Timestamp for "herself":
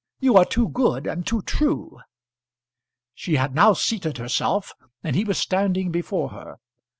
4.17-4.73